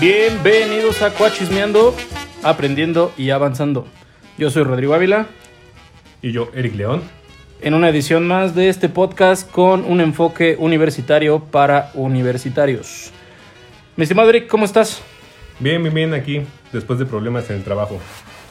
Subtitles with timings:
[0.00, 1.94] Bienvenidos a Cuachismeando,
[2.42, 3.86] aprendiendo y avanzando.
[4.36, 5.26] Yo soy Rodrigo Ávila.
[6.20, 7.02] Y yo, Eric León.
[7.60, 13.12] En una edición más de este podcast con un enfoque universitario para universitarios.
[13.96, 15.00] Mi estimado Eric, ¿cómo estás?
[15.60, 18.00] Bien, bien, bien aquí, después de problemas en el trabajo.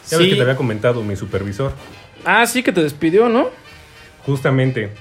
[0.10, 1.74] Ya ves que te había comentado mi supervisor.
[2.24, 3.50] Ah, sí que te despidió, ¿no?
[4.26, 4.92] Justamente,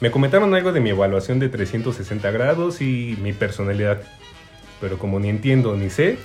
[0.00, 4.00] me comentaron algo de mi evaluación de 360 grados y mi personalidad.
[4.82, 6.18] Pero como ni entiendo ni sé,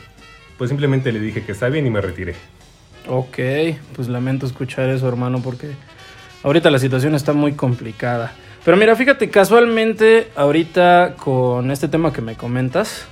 [0.57, 2.35] pues simplemente le dije que está bien y me retiré.
[3.07, 3.37] Ok,
[3.95, 5.69] pues lamento escuchar eso, hermano, porque
[6.43, 8.33] ahorita la situación está muy complicada.
[8.65, 13.05] Pero mira, fíjate, casualmente ahorita con este tema que me comentas,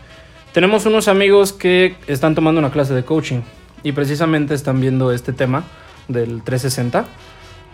[0.52, 3.41] tenemos unos amigos que están tomando una clase de coaching
[3.84, 5.63] y precisamente están viendo este tema
[6.07, 7.05] del 360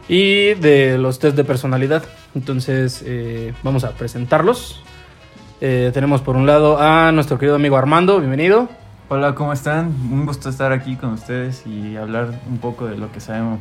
[0.09, 2.03] y de los test de personalidad.
[2.35, 4.83] Entonces, eh, vamos a presentarlos.
[5.63, 8.67] Eh, tenemos por un lado a nuestro querido amigo Armando, bienvenido.
[9.09, 9.89] Hola, ¿cómo están?
[10.11, 13.59] Un gusto estar aquí con ustedes y hablar un poco de lo que sabemos.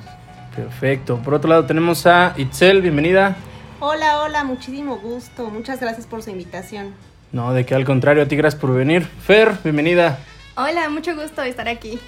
[0.56, 1.18] Perfecto.
[1.18, 3.36] Por otro lado tenemos a Itzel, bienvenida.
[3.80, 5.50] Hola, hola, muchísimo gusto.
[5.50, 6.94] Muchas gracias por su invitación.
[7.32, 9.02] No, de que al contrario, a ti gracias por venir.
[9.04, 10.20] Fer, bienvenida.
[10.56, 11.98] Hola, mucho gusto estar aquí.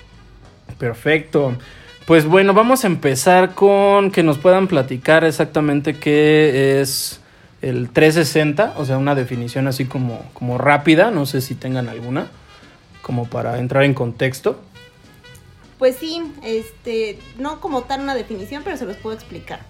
[0.78, 1.54] Perfecto.
[2.06, 7.21] Pues bueno, vamos a empezar con que nos puedan platicar exactamente qué es
[7.62, 12.26] el 360, o sea, una definición así como, como rápida, no sé si tengan alguna,
[13.02, 14.60] como para entrar en contexto.
[15.78, 19.60] Pues sí, este, no como tal una definición, pero se los puedo explicar.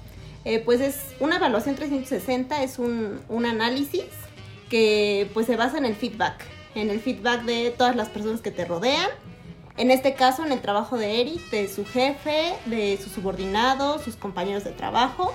[0.45, 4.07] Eh, pues es una evaluación 360, es un, un análisis
[4.69, 8.51] que pues se basa en el feedback, en el feedback de todas las personas que
[8.51, 9.09] te rodean.
[9.77, 14.17] En este caso, en el trabajo de Eric, de su jefe, de sus subordinados, sus
[14.17, 15.33] compañeros de trabajo,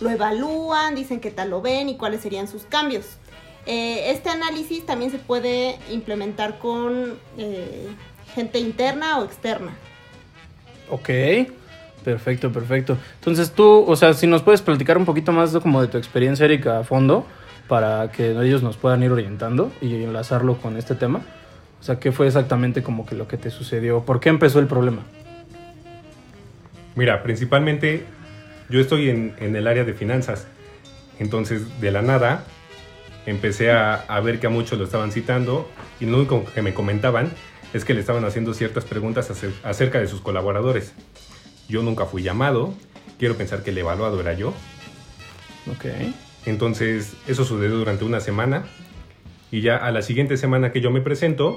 [0.00, 3.18] lo evalúan, dicen qué tal lo ven y cuáles serían sus cambios.
[3.66, 7.88] Eh, este análisis también se puede implementar con eh,
[8.34, 9.72] gente interna o externa.
[10.88, 11.10] Ok,
[12.04, 12.96] perfecto, perfecto.
[13.16, 15.98] Entonces tú, o sea, si nos puedes platicar un poquito más de, como de tu
[15.98, 17.26] experiencia, Erika, a fondo,
[17.68, 21.20] para que ellos nos puedan ir orientando y enlazarlo con este tema.
[21.80, 24.04] O sea, ¿qué fue exactamente como que lo que te sucedió?
[24.04, 25.02] ¿Por qué empezó el problema?
[26.94, 28.04] Mira, principalmente
[28.70, 30.46] yo estoy en, en el área de finanzas.
[31.18, 32.44] Entonces, de la nada,
[33.26, 35.68] empecé a, a ver que a muchos lo estaban citando
[36.00, 37.30] y lo único que me comentaban
[37.74, 40.92] es que le estaban haciendo ciertas preguntas acer- acerca de sus colaboradores.
[41.68, 42.74] Yo nunca fui llamado,
[43.18, 44.54] quiero pensar que el evaluado era yo.
[45.70, 45.84] Ok.
[46.46, 48.64] Entonces, eso sucedió durante una semana
[49.50, 51.56] y ya a la siguiente semana que yo me presento,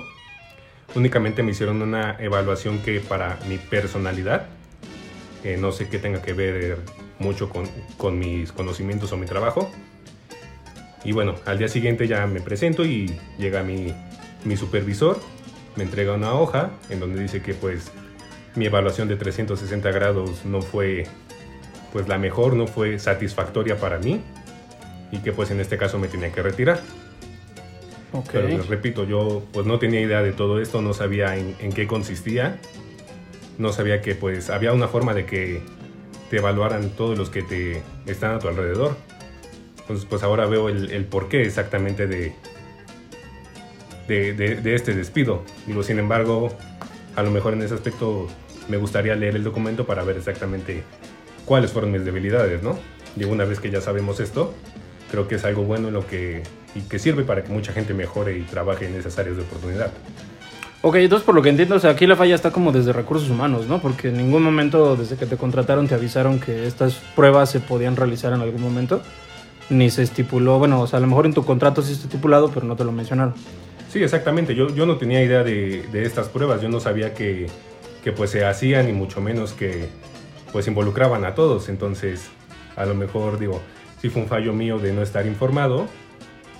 [0.94, 4.48] únicamente me hicieron una evaluación que para mi personalidad,
[5.44, 6.80] eh, no sé qué tenga que ver
[7.20, 9.72] mucho con, con mis conocimientos o mi trabajo.
[11.04, 13.94] Y bueno, al día siguiente ya me presento y llega mi,
[14.46, 15.20] mi supervisor,
[15.76, 17.92] me entrega una hoja en donde dice que pues
[18.56, 21.08] mi evaluación de 360 grados no fue
[21.92, 24.22] pues la mejor, no fue satisfactoria para mí
[25.12, 26.82] y que pues en este caso me tenía que retirar.
[28.32, 31.72] Pero les repito, yo pues no tenía idea de todo esto, no sabía en, en
[31.74, 32.60] qué consistía,
[33.58, 35.62] no sabía que pues había una forma de que
[36.34, 38.98] te evaluaran todos los que te están a tu alrededor.
[39.82, 42.34] Entonces pues ahora veo el, el porqué exactamente de,
[44.08, 45.44] de, de- de este despido.
[45.68, 46.50] Digo, sin embargo,
[47.16, 48.28] a lo mejor en ese aspecto
[48.68, 50.82] me gustaría leer el documento para ver exactamente
[51.46, 52.80] cuáles fueron mis debilidades, ¿no?
[53.16, 54.56] Y una vez que ya sabemos esto,
[55.12, 56.42] creo que es algo bueno en lo que,
[56.74, 59.92] y que sirve para que mucha gente mejore y trabaje en esas áreas de oportunidad.
[60.86, 63.30] Ok, entonces por lo que entiendo, o sea, aquí la falla está como desde recursos
[63.30, 63.80] humanos, ¿no?
[63.80, 67.96] Porque en ningún momento desde que te contrataron te avisaron que estas pruebas se podían
[67.96, 69.02] realizar en algún momento.
[69.70, 72.52] Ni se estipuló, bueno, o sea, a lo mejor en tu contrato sí está estipulado,
[72.54, 73.34] pero no te lo mencionaron.
[73.88, 74.56] Sí, exactamente.
[74.56, 76.62] Yo, yo no tenía idea de, de estas pruebas.
[76.62, 77.48] Yo no sabía que,
[78.04, 79.88] que pues se hacían y mucho menos que
[80.52, 81.70] pues involucraban a todos.
[81.70, 82.28] Entonces,
[82.76, 83.62] a lo mejor digo,
[84.02, 85.88] sí fue un fallo mío de no estar informado.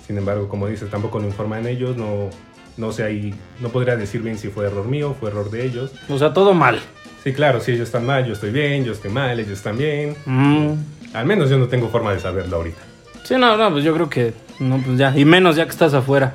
[0.06, 1.94] Sin embargo, como dices, tampoco lo informan ellos.
[1.98, 2.30] No,
[2.76, 5.92] no sé ahí, no podría decir bien si fue error mío, fue error de ellos.
[6.08, 6.80] O sea, todo mal.
[7.22, 10.16] Sí, claro, si ellos están mal, yo estoy bien, yo estoy mal, ellos están bien.
[10.26, 10.72] Mm.
[11.14, 12.80] Al menos yo no tengo forma de saberlo ahorita.
[13.22, 15.94] Sí, no, no, pues yo creo que no, pues ya, y menos ya que estás
[15.94, 16.34] afuera.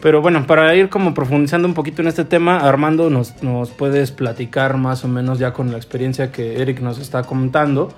[0.00, 4.12] Pero bueno, para ir como profundizando un poquito en este tema, Armando, nos, nos puedes
[4.12, 7.92] platicar más o menos ya con la experiencia que Eric nos está contando.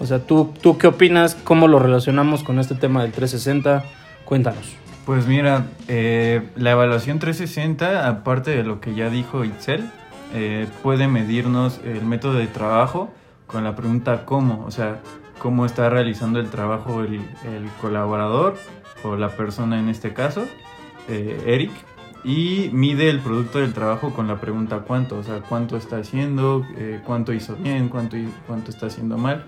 [0.00, 1.36] O sea, ¿tú, ¿tú qué opinas?
[1.36, 3.84] ¿Cómo lo relacionamos con este tema del 360?
[4.24, 4.76] Cuéntanos.
[5.08, 9.90] Pues mira, eh, la evaluación 360, aparte de lo que ya dijo Itzel,
[10.34, 13.10] eh, puede medirnos el método de trabajo
[13.46, 15.00] con la pregunta cómo, o sea,
[15.38, 17.22] cómo está realizando el trabajo el,
[17.80, 18.58] colaborador
[19.02, 20.44] o la persona en este caso,
[21.08, 21.72] eh, Eric.
[22.22, 26.66] y mide el producto del trabajo con la pregunta cuánto, o sea, cuánto está haciendo,
[27.06, 29.46] cuánto hizo bien, cuánto, cuánto está haciendo mal.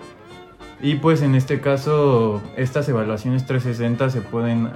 [0.81, 4.71] Y pues en este caso, estas evaluaciones 360 se pueden,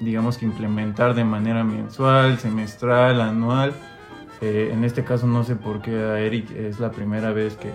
[0.00, 3.72] digamos que implementar de manera mensual, semestral, anual.
[4.40, 7.70] Eh, en este caso no sé por qué a Eric es la primera vez que,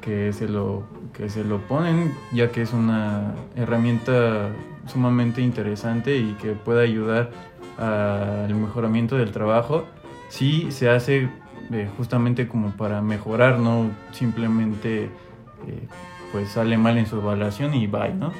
[0.00, 0.82] que, se lo,
[1.12, 4.50] que se lo ponen, ya que es una herramienta
[4.86, 7.30] sumamente interesante y que puede ayudar
[7.78, 9.84] al mejoramiento del trabajo.
[10.28, 11.28] Si se hace
[11.72, 15.88] eh, justamente como para mejorar, no simplemente eh,
[16.32, 18.32] pues sale mal en su evaluación y bye, ¿no?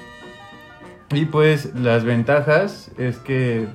[1.12, 3.66] Y pues las ventajas es que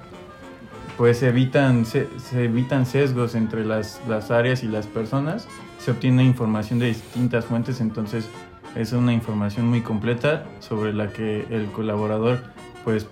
[0.98, 5.48] pues se evitan, se, evitan sesgos entre las, las, áreas y las personas,
[5.78, 8.28] se obtiene información de distintas fuentes, entonces
[8.76, 12.40] es una información muy completa sobre la que el colaborador
[12.84, 13.06] pues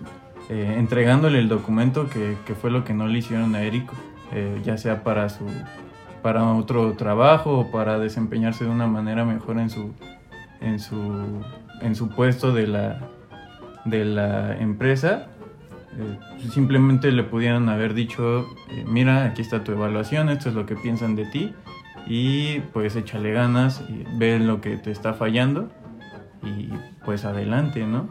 [0.50, 3.88] eh, entregándole el documento que, que, fue lo que no le hicieron a Eric,
[4.34, 5.46] eh, ya sea para su
[6.24, 9.94] para otro trabajo o para desempeñarse de una manera mejor en su
[10.62, 11.44] en su,
[11.82, 13.00] en su puesto de la,
[13.86, 15.28] de la empresa,
[15.98, 20.66] eh, simplemente le pudieran haber dicho, eh, mira, aquí está tu evaluación, esto es lo
[20.66, 21.54] que piensan de ti,
[22.08, 25.70] y pues échale ganas, y ve lo que te está fallando,
[26.44, 26.70] y
[27.06, 28.10] pues adelante, ¿no?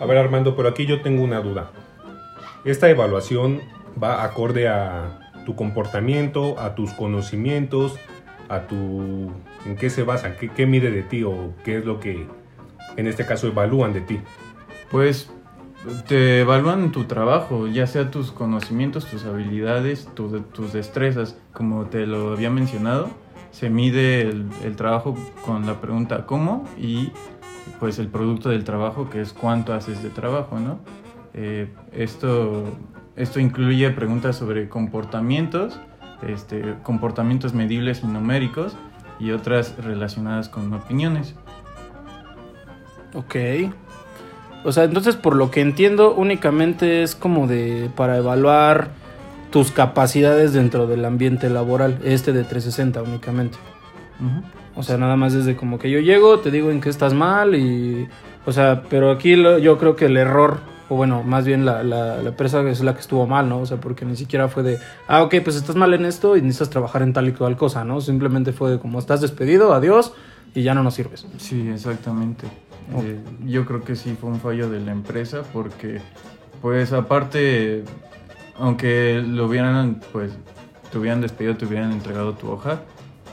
[0.00, 1.70] A ver Armando, por aquí yo tengo una duda.
[2.64, 3.60] Esta evaluación
[4.02, 7.98] va acorde a tu comportamiento, a tus conocimientos,
[8.48, 9.30] a tu
[9.66, 12.26] en qué se basa, qué, qué mide de ti o qué es lo que
[13.00, 14.20] en este caso evalúan de ti.
[14.90, 15.30] Pues
[16.08, 22.32] te evalúan tu trabajo, ya sea tus conocimientos, tus habilidades, tus destrezas, como te lo
[22.32, 23.10] había mencionado.
[23.50, 27.10] Se mide el, el, trabajo con la pregunta cómo y
[27.80, 30.78] pues el producto del trabajo que es cuánto haces de trabajo, ¿no?
[31.34, 32.64] Eh, esto,
[33.16, 35.80] esto incluye preguntas sobre comportamientos,
[36.22, 38.76] este, comportamientos medibles y numéricos
[39.18, 41.34] y otras relacionadas con opiniones.
[43.14, 43.36] Ok.
[44.64, 48.88] O sea, entonces por lo que entiendo únicamente es como de para evaluar
[49.50, 53.58] tus capacidades dentro del ambiente laboral, este de 360 únicamente.
[54.76, 57.54] O sea, nada más desde como que yo llego, te digo en qué estás mal
[57.54, 58.08] y...
[58.46, 60.60] O sea, pero aquí yo creo que el error
[60.90, 63.60] o bueno, más bien la, la, empresa es la que estuvo mal, ¿no?
[63.60, 66.42] O sea, porque ni siquiera fue de, ah, ok, pues estás mal en esto y
[66.42, 68.00] necesitas trabajar en tal y cual cosa, ¿no?
[68.00, 70.12] Simplemente fue de como estás despedido, adiós
[70.52, 71.26] y ya no nos sirves.
[71.38, 72.48] Sí, exactamente.
[73.02, 76.00] Eh, yo creo que sí fue un fallo de la empresa porque,
[76.60, 77.84] pues aparte,
[78.56, 80.32] aunque lo hubieran, pues,
[80.90, 82.80] te hubieran despedido, te hubieran entregado tu hoja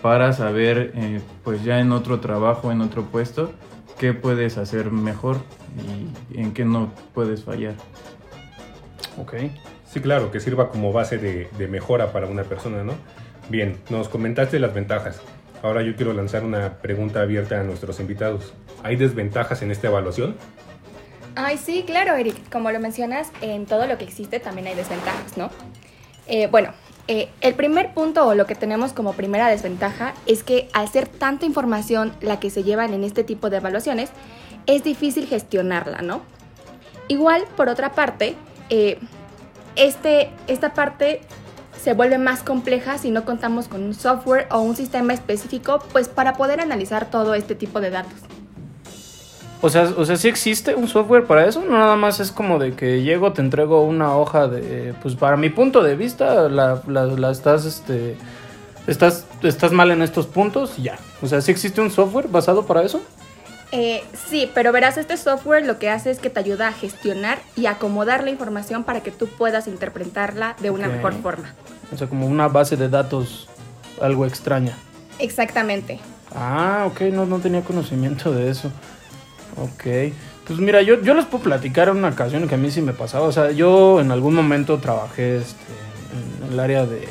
[0.02, 3.52] para saber, eh, pues ya en otro trabajo, en otro puesto,
[3.98, 5.38] qué puedes hacer mejor
[6.32, 7.76] y en qué no puedes fallar.
[9.20, 9.34] Ok.
[9.86, 12.94] Sí, claro, que sirva como base de, mejora para una persona, ¿no?
[13.50, 15.22] Bien, nos comentaste las ventajas.
[15.64, 18.54] Ahora yo quiero lanzar una pregunta abierta a nuestros invitados.
[18.84, 20.36] ¿Hay desventajas en esta evaluación?
[21.36, 22.36] Ay, sí, claro, Eric.
[22.52, 25.50] Como lo mencionas, en todo lo que existe también hay desventajas, ¿no?
[26.28, 26.74] Eh, bueno,
[27.08, 31.08] eh, el primer punto o lo que tenemos como primera desventaja es que al ser
[31.08, 34.10] tanta información la que se llevan en este tipo de evaluaciones,
[34.66, 36.22] es difícil gestionarla, ¿no?
[37.08, 38.36] Igual, por otra parte,
[38.70, 39.00] eh,
[39.78, 41.22] este, esta parte
[41.82, 46.10] se vuelve más compleja si no contamos con un software o un sistema específico, pues
[46.10, 48.20] para poder analizar todo este tipo de datos.
[49.62, 52.60] O sea, o sea, sí existe un software para eso, no nada más es como
[52.60, 56.82] de que llego, te entrego una hoja de, pues para mi punto de vista, la,
[56.86, 58.18] la, estás, este,
[58.86, 61.00] estás, estás mal en estos puntos y ya.
[61.24, 63.02] O sea, sí existe un software basado para eso.
[63.72, 67.40] Eh, sí, pero verás, este software lo que hace es que te ayuda a gestionar
[67.56, 71.54] y acomodar la información para que tú puedas interpretarla de una mejor forma.
[71.92, 73.50] O sea, como una base de datos
[74.00, 74.78] algo extraña.
[75.20, 76.00] Exactamente.
[76.36, 78.72] Ah, ok, no, no tenía conocimiento de eso.
[79.58, 80.14] Ok.
[80.46, 83.28] Pues mira, yo, yo les puedo platicar una ocasión que a mí sí me pasaba.
[83.28, 85.74] O sea, yo en algún momento trabajé este,
[86.46, 87.08] en el área de,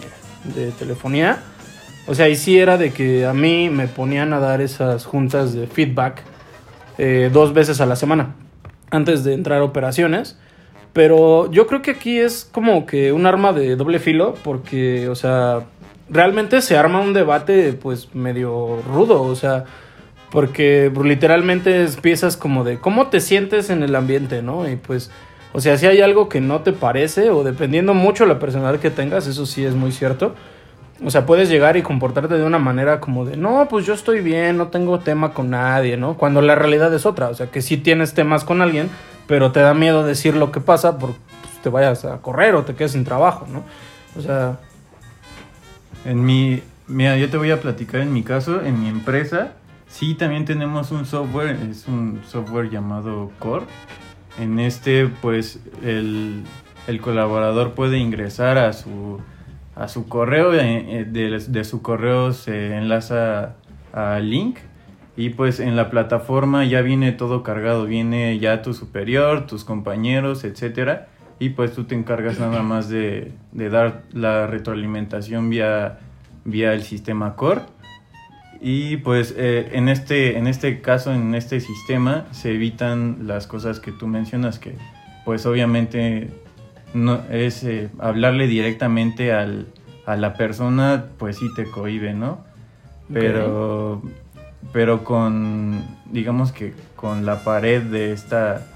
[0.55, 1.43] de telefonía.
[2.07, 5.53] O sea, y sí era de que a mí me ponían a dar esas juntas
[5.53, 6.23] de feedback
[6.99, 8.37] eh, dos veces a la semana
[8.91, 10.39] antes de entrar a operaciones.
[10.93, 15.15] Pero yo creo que aquí es como que un arma de doble filo porque, o
[15.15, 15.65] sea,
[16.09, 19.65] realmente se arma un debate pues medio rudo, o sea,
[20.31, 24.69] porque literalmente empiezas como de cómo te sientes en el ambiente, ¿no?
[24.69, 25.11] Y pues,
[25.53, 28.91] o sea, si hay algo que no te parece o dependiendo mucho la personalidad que
[28.91, 30.35] tengas, eso sí es muy cierto
[31.05, 34.21] o sea, puedes llegar y comportarte de una manera como de, no, pues yo estoy
[34.21, 36.17] bien, no tengo tema con nadie, ¿no?
[36.17, 38.89] Cuando la realidad es otra, o sea, que si tienes temas con alguien,
[39.27, 42.65] pero te da miedo decir lo que pasa porque pues, te vayas a correr o
[42.65, 43.63] te quedes sin trabajo, ¿no?
[44.19, 44.59] O sea,
[46.05, 49.53] En mi, mira, yo te voy a platicar en mi caso, en mi empresa,
[49.87, 53.67] sí también tenemos un software, es un software llamado Core.
[54.39, 56.43] En este, pues, el,
[56.87, 59.21] el colaborador puede ingresar a su,
[59.75, 63.55] a su correo, eh, eh, de, de su correo se enlaza
[63.93, 64.59] al link
[65.17, 70.45] y pues en la plataforma ya viene todo cargado, viene ya tu superior, tus compañeros,
[70.45, 76.01] etcétera, y pues tú te encargas nada más de, de dar la retroalimentación vía,
[76.45, 77.63] vía el sistema Core.
[78.61, 83.81] Y pues eh, en, este, en este caso, en este sistema, se evitan las cosas
[83.81, 84.75] que tú mencionas, que
[85.25, 86.31] pues obviamente
[86.95, 89.67] no, es eh, hablarle directamente al,
[90.07, 92.45] a la persona, pues sí te cohibe, ¿no?
[93.13, 94.03] Pero,
[94.73, 98.67] pero con, digamos que con la pared de esta,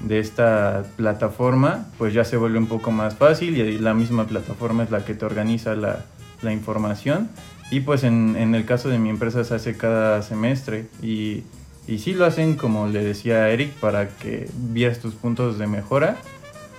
[0.00, 4.82] de esta plataforma, pues ya se vuelve un poco más fácil y la misma plataforma
[4.82, 6.04] es la que te organiza la,
[6.42, 7.28] la información.
[7.74, 11.42] Y pues en, en el caso de mi empresa se hace cada semestre y,
[11.88, 15.66] y sí lo hacen como le decía a Eric para que vieras tus puntos de
[15.66, 16.18] mejora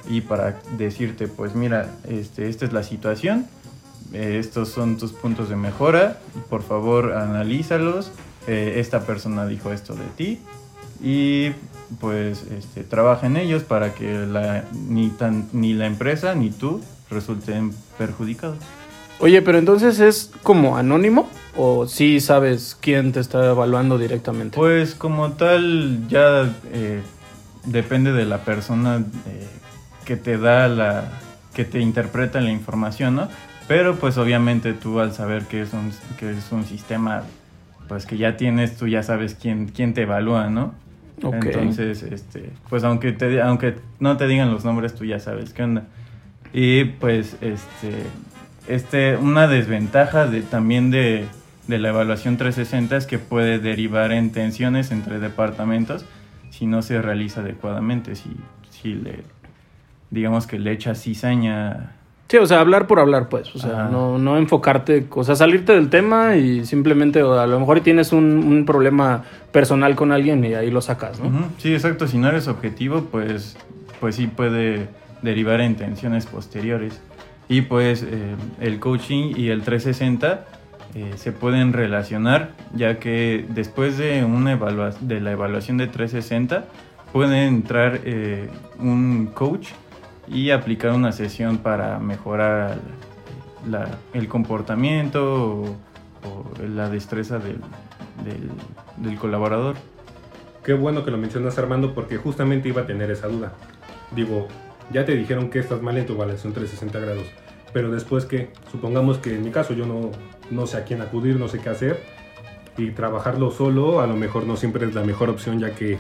[0.08, 3.46] y para decirte pues mira, este, esta es la situación,
[4.14, 8.14] eh, estos son tus puntos de mejora, por favor analízalos,
[8.48, 10.40] eh, esta persona dijo esto de ti
[11.04, 11.52] y
[12.00, 16.80] pues este, trabaja en ellos para que la, ni, tan, ni la empresa ni tú
[17.10, 18.60] resulten perjudicados.
[19.20, 24.56] Oye, pero entonces es como anónimo o sí sabes quién te está evaluando directamente?
[24.56, 27.02] Pues como tal ya eh,
[27.66, 29.48] depende de la persona eh,
[30.06, 31.12] que te da la,
[31.54, 33.30] que te interpreta la información, ¿no?
[33.68, 37.24] Pero pues obviamente tú al saber que es un, que es un sistema
[37.88, 40.74] pues que ya tienes, tú ya sabes quién, quién te evalúa, ¿no?
[41.24, 41.46] Ok.
[41.46, 45.64] Entonces, este, pues aunque te, aunque no te digan los nombres, tú ya sabes qué
[45.64, 45.84] onda.
[46.54, 47.92] Y pues, este,
[48.68, 51.26] este, una desventaja de, también de,
[51.68, 56.06] de la evaluación 360 es que puede derivar en tensiones entre departamentos
[56.50, 58.30] si no se realiza adecuadamente, si,
[58.70, 59.24] si le,
[60.10, 61.92] digamos que le echas cizaña.
[62.30, 63.54] Sí, o sea, hablar por hablar, pues.
[63.56, 67.60] O sea, no, no enfocarte, o sea, salirte del tema y simplemente, o a lo
[67.60, 71.28] mejor tienes un, un problema personal con alguien y ahí lo sacas, ¿no?
[71.28, 73.58] Ujú, Sí, exacto, si no eres objetivo, pues,
[74.00, 74.88] pues sí puede
[75.22, 77.00] derivar en tensiones posteriores.
[77.48, 80.46] Y pues eh, el coaching y el 360
[80.96, 84.56] eh, se pueden relacionar, ya que después de, una
[85.02, 86.66] de la evaluación de 360
[87.14, 88.50] puede entrar eh,
[88.80, 89.68] un coach
[90.28, 92.78] y aplicar una sesión para mejorar
[94.14, 95.76] el comportamiento o,
[96.68, 97.58] la destreza del,
[98.24, 98.50] del-
[98.98, 99.76] del colaborador.
[100.64, 103.54] Qué bueno que lo mencionas Armando porque justamente iba a tener esa duda.
[104.16, 104.48] Digo,
[104.92, 107.28] ya te dijeron que estás mal en tu evaluación 360 grados,
[107.74, 110.12] pero después que, supongamos que en mi caso yo no,
[110.52, 112.04] no sé a quién acudir, no sé qué hacer,
[112.78, 115.98] y trabajarlo solo a lo mejor no siempre es la mejor opción ya que,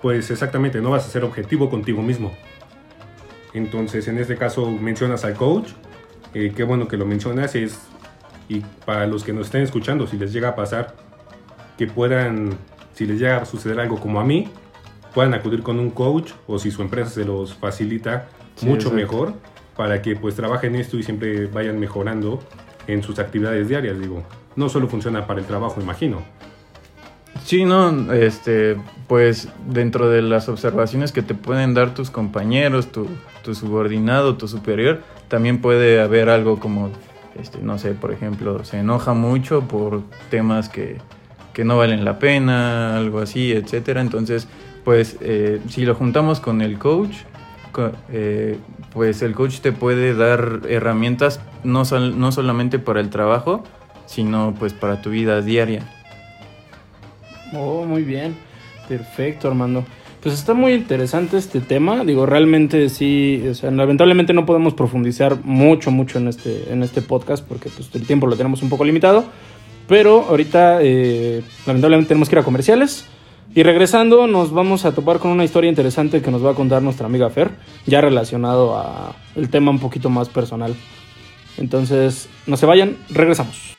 [0.00, 2.32] pues exactamente, no vas a ser objetivo contigo mismo.
[3.54, 5.70] Entonces, en este caso mencionas al coach,
[6.34, 7.80] eh, qué bueno que lo mencionas, es,
[8.48, 10.94] y para los que nos estén escuchando, si les llega a pasar,
[11.76, 12.50] que puedan,
[12.94, 14.48] si les llega a suceder algo como a mí,
[15.14, 18.96] puedan acudir con un coach o si su empresa se los facilita, Sí, mucho exacto.
[18.96, 19.34] mejor
[19.76, 22.40] para que pues trabajen esto y siempre vayan mejorando
[22.86, 24.22] en sus actividades diarias, digo.
[24.56, 26.22] No solo funciona para el trabajo, imagino.
[27.44, 28.76] Sí, no, este,
[29.08, 33.08] pues dentro de las observaciones que te pueden dar tus compañeros, tu,
[33.42, 36.90] tu subordinado, tu superior, también puede haber algo como,
[37.40, 40.98] este, no sé, por ejemplo, se enoja mucho por temas que,
[41.54, 44.02] que no valen la pena, algo así, etcétera.
[44.02, 44.46] Entonces,
[44.84, 47.14] pues eh, si lo juntamos con el coach,
[47.72, 48.56] co- eh,
[48.92, 53.64] pues el coach te puede dar herramientas no, no solamente para el trabajo,
[54.06, 55.88] sino pues para tu vida diaria.
[57.54, 58.34] Oh, muy bien.
[58.88, 59.84] Perfecto, Armando.
[60.22, 62.04] Pues está muy interesante este tema.
[62.04, 67.02] Digo, realmente sí, o sea, lamentablemente no podemos profundizar mucho, mucho en este, en este
[67.02, 69.24] podcast porque pues, el tiempo lo tenemos un poco limitado.
[69.88, 73.06] Pero ahorita, eh, lamentablemente, tenemos que ir a comerciales.
[73.54, 76.82] Y regresando, nos vamos a topar con una historia interesante que nos va a contar
[76.82, 77.50] nuestra amiga Fer,
[77.84, 80.74] ya relacionado a el tema un poquito más personal.
[81.58, 83.76] Entonces, no se vayan, regresamos.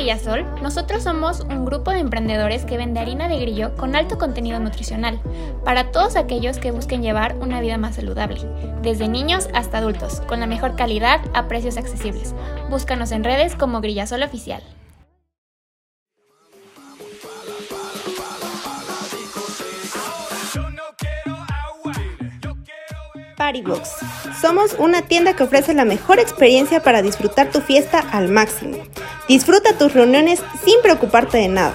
[0.00, 4.58] Grillasol, nosotros somos un grupo de emprendedores que vende harina de grillo con alto contenido
[4.58, 5.20] nutricional
[5.62, 8.40] para todos aquellos que busquen llevar una vida más saludable,
[8.80, 12.34] desde niños hasta adultos, con la mejor calidad a precios accesibles.
[12.70, 14.62] Búscanos en redes como Grillasol Oficial.
[23.64, 23.96] Box.
[24.40, 28.76] Somos una tienda que ofrece la mejor experiencia para disfrutar tu fiesta al máximo.
[29.30, 31.72] Disfruta tus reuniones sin preocuparte de nada.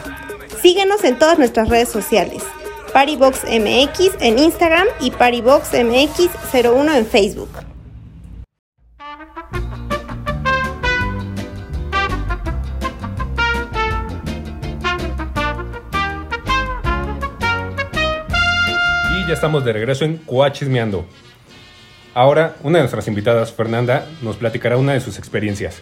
[0.61, 2.43] Síguenos en todas nuestras redes sociales.
[2.91, 7.49] Paribox MX en Instagram y Paribox MX01 en Facebook.
[19.13, 21.05] Y ya estamos de regreso en Coachismeando.
[22.13, 25.81] Ahora, una de nuestras invitadas, Fernanda, nos platicará una de sus experiencias.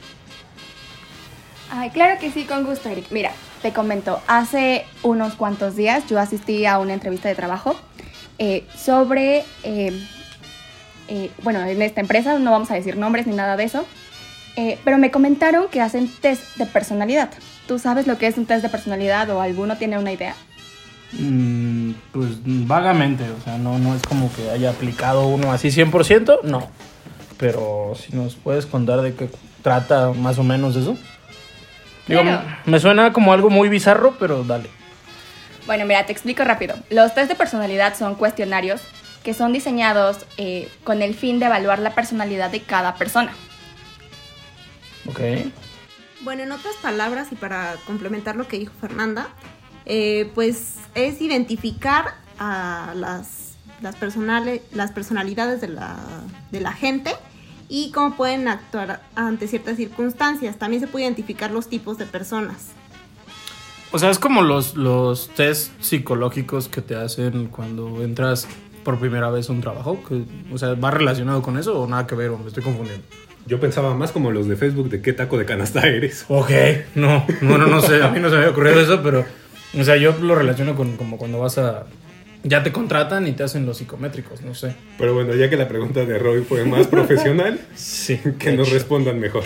[1.91, 3.07] Claro que sí, con gusto, Eric.
[3.11, 7.75] Mira, te comento, hace unos cuantos días yo asistí a una entrevista de trabajo
[8.39, 9.91] eh, sobre, eh,
[11.07, 13.85] eh, bueno, en esta empresa, no vamos a decir nombres ni nada de eso,
[14.85, 17.31] pero me comentaron que hacen test de personalidad.
[17.67, 20.35] ¿Tú sabes lo que es un test de personalidad o alguno tiene una idea?
[21.13, 26.43] Mm, pues vagamente, o sea, no, no es como que haya aplicado uno así 100%,
[26.43, 26.67] no.
[27.37, 29.27] Pero si nos puedes contar de qué
[29.63, 30.95] trata más o menos eso.
[32.07, 32.24] Digo,
[32.65, 34.69] me suena como algo muy bizarro, pero dale.
[35.65, 36.75] Bueno, mira, te explico rápido.
[36.89, 38.81] Los test de personalidad son cuestionarios
[39.24, 43.31] que son diseñados eh, con el fin de evaluar la personalidad de cada persona.
[45.07, 45.19] Ok.
[46.22, 49.29] Bueno, en otras palabras, y para complementar lo que dijo Fernanda,
[49.86, 53.95] eh, pues es identificar a las, las,
[54.72, 55.98] las personalidades de la,
[56.51, 57.15] de la gente
[57.73, 60.59] y cómo pueden actuar ante ciertas circunstancias.
[60.59, 62.67] También se puede identificar los tipos de personas.
[63.91, 68.47] O sea, es como los, los test psicológicos que te hacen cuando entras
[68.83, 69.99] por primera vez a un trabajo.
[70.07, 72.29] Que, o sea, ¿va relacionado con eso o nada que ver?
[72.29, 73.03] O me estoy confundiendo.
[73.47, 76.25] Yo pensaba más como los de Facebook de qué taco de canasta eres.
[76.27, 76.51] Ok,
[76.93, 79.25] no, no, no, no sé, a mí no se me había ocurrido eso, pero
[79.79, 81.86] o sea, yo lo relaciono con como cuando vas a...
[82.43, 84.75] Ya te contratan y te hacen los psicométricos, no sé.
[84.97, 89.19] Pero bueno, ya que la pregunta de Roy fue más profesional, sí, que nos respondan
[89.19, 89.43] mejor.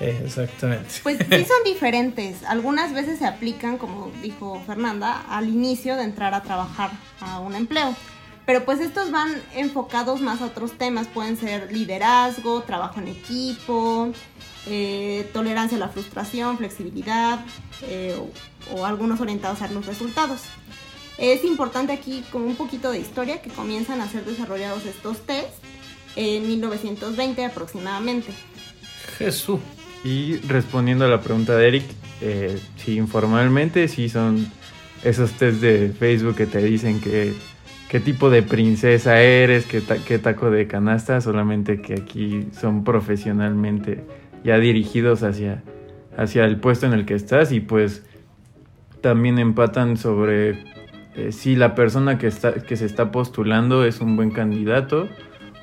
[0.00, 0.88] Eh, exactamente.
[1.02, 2.42] Pues sí son diferentes.
[2.44, 7.54] Algunas veces se aplican, como dijo Fernanda, al inicio de entrar a trabajar a un
[7.54, 7.94] empleo.
[8.46, 11.06] Pero pues estos van enfocados más a otros temas.
[11.06, 14.12] Pueden ser liderazgo, trabajo en equipo,
[14.66, 17.40] eh, tolerancia a la frustración, flexibilidad
[17.82, 18.14] eh,
[18.74, 20.42] o, algunos orientados a los resultados.
[21.20, 25.50] Es importante aquí como un poquito de historia que comienzan a ser desarrollados estos test
[26.16, 28.32] en 1920 aproximadamente.
[29.18, 29.60] Jesús.
[30.02, 31.84] Y respondiendo a la pregunta de Eric,
[32.22, 34.50] eh, sí, informalmente sí son
[35.04, 40.50] esos test de Facebook que te dicen qué tipo de princesa eres, qué, qué taco
[40.50, 44.04] de canasta, solamente que aquí son profesionalmente
[44.42, 45.62] ya dirigidos hacia,
[46.16, 48.04] hacia el puesto en el que estás y pues
[49.02, 50.64] también empatan sobre
[51.14, 55.08] eh, si la persona que, está, que se está postulando es un buen candidato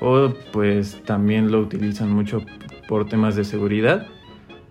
[0.00, 2.42] o pues también lo utilizan mucho
[2.88, 4.06] por temas de seguridad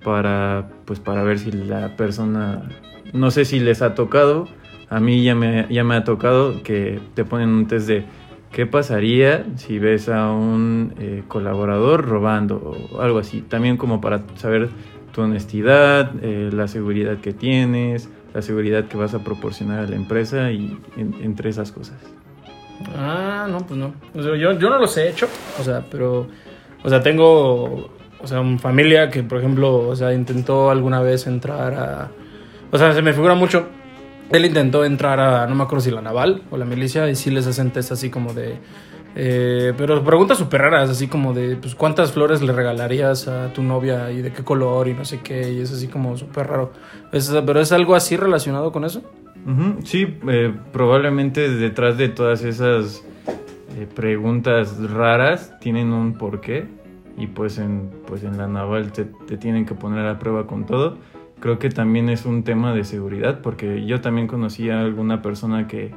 [0.04, 2.70] para pues para ver si la persona
[3.14, 4.48] no sé si les ha tocado
[4.90, 8.06] a mí ya me, ya me ha tocado que te ponen un test de
[8.52, 13.42] ¿Qué pasaría si ves a un eh, colaborador robando o algo así?
[13.42, 14.70] También como para saber
[15.12, 19.96] tu honestidad, eh, la seguridad que tienes, la seguridad que vas a proporcionar a la
[19.96, 21.98] empresa y entre esas cosas.
[22.96, 23.94] Ah, no, pues no.
[24.14, 25.28] yo, yo no los he hecho,
[25.60, 26.28] o sea, pero,
[26.84, 27.90] o sea, tengo,
[28.22, 32.12] o sea, una familia que, por ejemplo, o sea, intentó alguna vez entrar a,
[32.72, 33.68] o sea, se me figura mucho
[34.30, 37.32] él intentó entrar a, no me acuerdo si la naval o la milicia, y sí
[37.32, 38.58] les hacen test así como de...
[39.20, 43.64] Eh, pero preguntas súper raras, así como de, pues, ¿cuántas flores le regalarías a tu
[43.64, 45.54] novia y de qué color y no sé qué?
[45.54, 46.72] Y es así como súper raro.
[47.12, 49.02] ¿Pero es algo así relacionado con eso?
[49.84, 53.04] Sí, eh, probablemente detrás de todas esas
[53.78, 56.68] eh, preguntas raras tienen un porqué.
[57.18, 60.68] Y pues en, pues en la naval te, te tienen que poner a prueba con
[60.68, 60.98] todo
[61.40, 65.68] creo que también es un tema de seguridad, porque yo también conocí a alguna persona
[65.68, 65.94] que,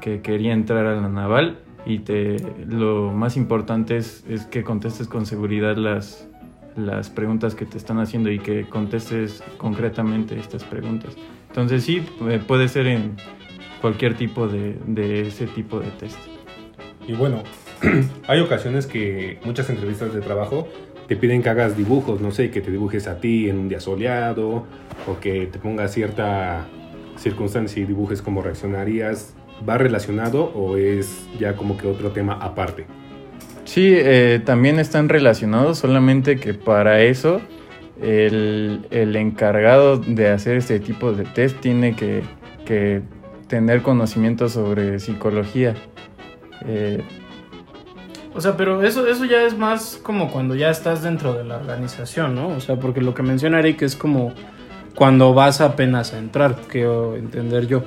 [0.00, 5.76] quería entrar a la naval y te, lo más importante es, que contestes con seguridad
[5.76, 6.28] las,
[6.76, 11.16] las preguntas que te están haciendo y que contestes concretamente estas preguntas.
[11.48, 13.16] Entonces sí, eh, puede ser en
[13.80, 16.18] cualquier tipo de, de ese tipo de test.
[17.06, 17.42] Y bueno,
[18.28, 20.68] hay ocasiones que muchas entrevistas de trabajo
[21.08, 23.80] te piden que hagas dibujos, no sé, que te dibujes a ti en un día
[23.80, 24.64] soleado
[25.06, 26.66] o que te pongas cierta
[27.16, 29.34] circunstancia y dibujes cómo reaccionarías,
[29.68, 32.86] ¿va relacionado o es ya como que otro tema aparte?
[33.64, 37.40] Sí, eh, también están relacionados, solamente que para eso
[38.00, 42.22] el, el encargado de hacer este tipo de test tiene que,
[42.64, 43.02] que
[43.46, 45.74] tener conocimiento sobre psicología.
[46.66, 47.02] Eh,
[48.34, 51.56] O sea, pero eso, eso ya es más como cuando ya estás dentro de la
[51.58, 52.48] organización, ¿no?
[52.48, 54.32] O sea, porque lo que menciona Eric es como
[54.94, 57.82] cuando vas apenas a entrar, quiero entender yo.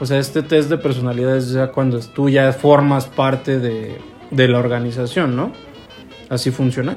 [0.00, 3.98] O sea, este test de personalidad es ya cuando tú ya formas parte de,
[4.30, 5.52] de la organización, ¿no?
[6.28, 6.96] Así funciona.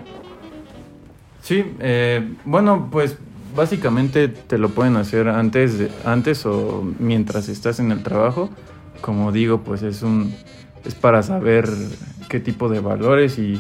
[1.41, 3.17] Sí, eh, bueno, pues
[3.55, 8.49] básicamente te lo pueden hacer antes, de- antes o mientras estás en el trabajo.
[9.01, 10.35] Como digo, pues es un
[10.85, 11.67] es para saber
[12.27, 13.59] qué tipo de valores y,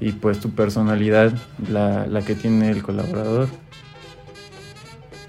[0.00, 1.32] y, pues tu personalidad,
[1.70, 3.48] la, la que tiene el colaborador.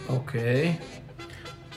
[0.10, 0.34] Ok.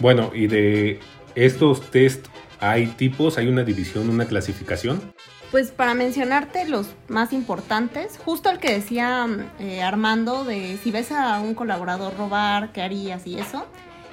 [0.00, 0.98] Bueno, y de
[1.35, 2.27] estos test
[2.61, 5.14] hay tipos, hay una división, una clasificación.
[5.51, 9.27] Pues para mencionarte los más importantes, justo el que decía
[9.59, 13.66] eh, Armando de si ves a un colaborador robar, ¿qué harías y eso?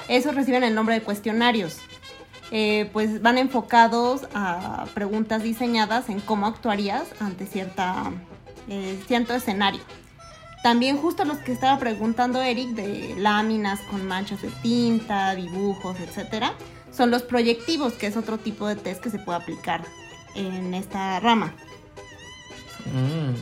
[0.08, 1.80] Esos reciben el nombre de cuestionarios.
[2.52, 8.12] Eh, pues van enfocados a preguntas diseñadas en cómo actuarías ante cierta,
[8.68, 9.80] eh, cierto escenario.
[10.62, 16.54] También justo los que estaba preguntando Eric de láminas con manchas de tinta, dibujos, etcétera,
[16.92, 19.82] son los proyectivos, que es otro tipo de test que se puede aplicar
[20.36, 21.54] en esta rama.
[22.86, 23.36] Mm.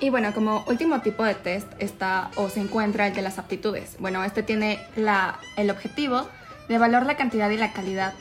[0.00, 3.96] Y bueno, como último tipo de test está o se encuentra el de las aptitudes.
[4.00, 6.28] Bueno, este tiene la, el objetivo
[6.68, 8.12] de evaluar la cantidad y la calidad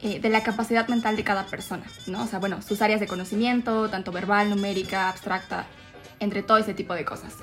[0.00, 2.24] eh, de la capacidad mental de cada persona, ¿no?
[2.24, 5.66] O sea, bueno, sus áreas de conocimiento, tanto verbal, numérica, abstracta,
[6.18, 7.34] entre todo ese tipo de cosas.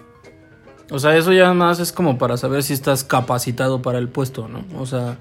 [0.92, 4.48] O sea, eso ya más es como para saber si estás capacitado para el puesto,
[4.48, 4.66] ¿no?
[4.80, 5.18] O sea,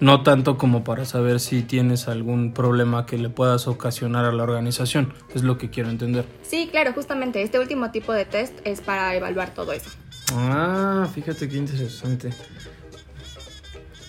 [0.00, 4.42] no tanto como para saber si tienes algún problema que le puedas ocasionar a la
[4.42, 5.12] organización.
[5.34, 6.24] Es lo que quiero entender.
[6.42, 9.90] Sí, claro, justamente este último tipo de test es para evaluar todo eso.
[10.34, 12.30] Ah, fíjate qué interesante.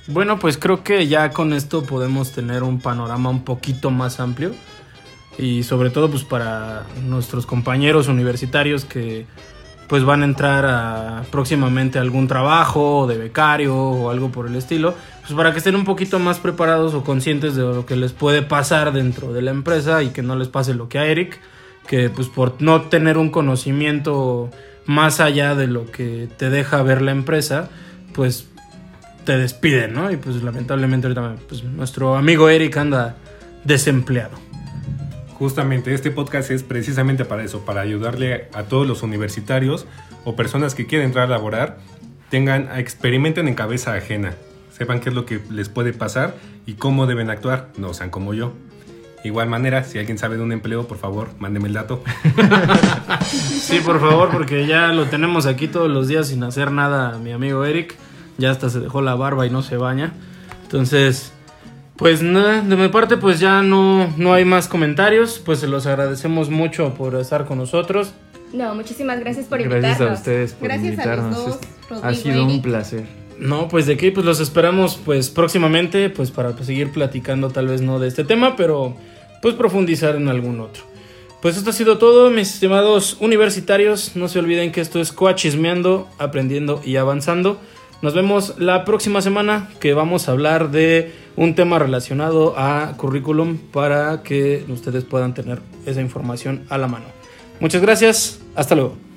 [0.08, 4.54] Bueno, pues creo que ya con esto podemos tener un panorama un poquito más amplio
[5.38, 9.26] y sobre todo pues para nuestros compañeros universitarios que
[9.92, 14.96] pues van a entrar próximamente a algún trabajo de becario o algo por el estilo,
[15.20, 18.42] pues para que estén un poquito más preparados o conscientes de lo que les puede
[18.42, 21.42] pasar dentro de la empresa y que no les pase lo que a Eric,
[21.88, 24.50] que pues por no tener un conocimiento
[24.86, 27.68] más allá de lo que te deja ver la empresa,
[28.14, 28.48] pues
[29.26, 30.10] te despiden, ¿no?
[30.10, 33.18] Y pues lamentablemente ahorita pues, nuestro amigo Eric anda
[33.66, 34.51] desempleado.
[35.42, 39.88] Justamente este podcast es precisamente para eso, para ayudarle a todos los universitarios
[40.24, 41.80] o personas que quieren entrar a laborar,
[42.30, 44.36] tengan, experimenten en cabeza ajena,
[44.72, 46.36] sepan qué es lo que les puede pasar
[46.68, 48.54] y cómo deben actuar, no sean como yo.
[49.24, 52.04] Igual manera, si alguien sabe de un empleo, por favor, mándeme el dato.
[53.26, 57.32] Sí, por favor, porque ya lo tenemos aquí todos los días sin hacer nada, mi
[57.32, 57.96] amigo Eric.
[58.38, 60.14] Ya hasta se dejó la barba y no se baña.
[60.64, 61.34] Entonces,
[62.02, 65.40] pues nada, de mi parte pues ya no, no hay más comentarios.
[65.46, 68.14] Pues se los agradecemos mucho por estar con nosotros.
[68.54, 70.00] No, muchísimas gracias por invitarnos.
[70.00, 71.46] Gracias a ustedes por Gracias a los invitarnos.
[71.46, 71.60] dos,
[71.92, 73.04] Rodrigo ha sido un placer.
[73.38, 77.68] No, pues de aquí pues los esperamos pues próximamente pues para pues, seguir platicando tal
[77.68, 78.96] vez no de este tema, pero
[79.44, 80.82] pues profundizar en algún otro.
[81.40, 84.16] Pues esto ha sido todo, mis estimados universitarios.
[84.16, 87.62] No se olviden que esto es Coachismeando, aprendiendo y avanzando.
[88.02, 93.58] Nos vemos la próxima semana que vamos a hablar de un tema relacionado a currículum
[93.58, 97.06] para que ustedes puedan tener esa información a la mano.
[97.60, 99.11] Muchas gracias, hasta luego.